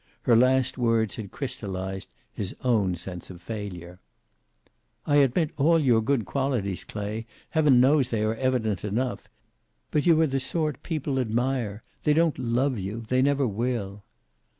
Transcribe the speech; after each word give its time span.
Her 0.23 0.35
last 0.35 0.79
words 0.79 1.17
had 1.17 1.29
crystallized 1.29 2.09
his 2.33 2.55
own 2.63 2.95
sense 2.95 3.29
of 3.29 3.39
failure. 3.39 3.99
"I 5.05 5.17
admit 5.17 5.51
all 5.57 5.77
your 5.79 6.01
good 6.01 6.25
qualities, 6.25 6.83
Clay. 6.83 7.27
Heaven 7.51 7.79
knows 7.79 8.09
they 8.09 8.23
are 8.23 8.33
evident 8.33 8.83
enough. 8.83 9.27
But 9.91 10.07
you 10.07 10.19
are 10.21 10.25
the 10.25 10.39
sort 10.39 10.81
people 10.81 11.19
admire. 11.19 11.83
They 12.01 12.13
don't 12.13 12.39
love 12.39 12.79
you. 12.79 13.01
They 13.09 13.21
never 13.21 13.47
will." 13.47 14.03